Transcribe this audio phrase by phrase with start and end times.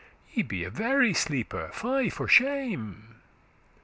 [0.33, 3.21] Ye be a very sleeper, fy for shame!"